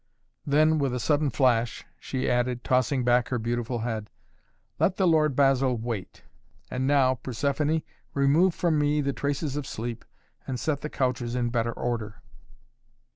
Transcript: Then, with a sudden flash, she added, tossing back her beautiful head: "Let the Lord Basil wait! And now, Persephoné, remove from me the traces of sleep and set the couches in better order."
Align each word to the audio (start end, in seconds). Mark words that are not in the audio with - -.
Then, 0.47 0.79
with 0.79 0.95
a 0.95 0.99
sudden 0.99 1.29
flash, 1.29 1.85
she 1.99 2.27
added, 2.27 2.63
tossing 2.63 3.03
back 3.03 3.29
her 3.29 3.37
beautiful 3.37 3.81
head: 3.81 4.09
"Let 4.79 4.95
the 4.97 5.05
Lord 5.07 5.35
Basil 5.35 5.77
wait! 5.77 6.23
And 6.71 6.87
now, 6.87 7.19
Persephoné, 7.23 7.83
remove 8.15 8.55
from 8.55 8.79
me 8.79 9.01
the 9.01 9.13
traces 9.13 9.55
of 9.55 9.67
sleep 9.67 10.03
and 10.47 10.59
set 10.59 10.81
the 10.81 10.89
couches 10.89 11.35
in 11.35 11.51
better 11.51 11.73
order." 11.73 12.23